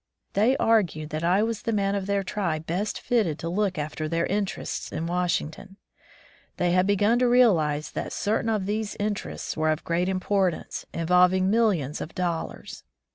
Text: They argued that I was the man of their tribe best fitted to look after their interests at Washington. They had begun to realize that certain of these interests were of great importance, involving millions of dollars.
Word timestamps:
They 0.33 0.57
argued 0.57 1.11
that 1.11 1.23
I 1.23 1.43
was 1.43 1.61
the 1.61 1.71
man 1.71 1.93
of 1.93 2.07
their 2.07 2.23
tribe 2.23 2.65
best 2.65 2.99
fitted 2.99 3.37
to 3.37 3.47
look 3.49 3.77
after 3.77 4.09
their 4.09 4.25
interests 4.25 4.91
at 4.91 5.03
Washington. 5.03 5.77
They 6.57 6.71
had 6.71 6.87
begun 6.87 7.19
to 7.19 7.27
realize 7.27 7.91
that 7.91 8.11
certain 8.11 8.49
of 8.49 8.65
these 8.65 8.95
interests 8.99 9.55
were 9.55 9.69
of 9.69 9.83
great 9.83 10.09
importance, 10.09 10.87
involving 10.91 11.51
millions 11.51 12.01
of 12.01 12.15
dollars. 12.15 12.83